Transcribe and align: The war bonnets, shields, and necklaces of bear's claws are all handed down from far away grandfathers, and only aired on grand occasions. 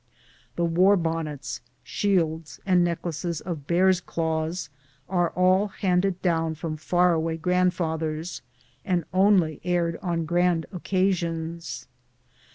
The 0.55 0.65
war 0.65 0.97
bonnets, 0.97 1.61
shields, 1.83 2.59
and 2.65 2.83
necklaces 2.83 3.39
of 3.39 3.67
bear's 3.67 4.01
claws 4.01 4.67
are 5.07 5.29
all 5.35 5.67
handed 5.67 6.19
down 6.23 6.55
from 6.55 6.75
far 6.75 7.13
away 7.13 7.37
grandfathers, 7.37 8.41
and 8.83 9.05
only 9.13 9.61
aired 9.63 9.99
on 10.01 10.25
grand 10.25 10.65
occasions. 10.73 11.87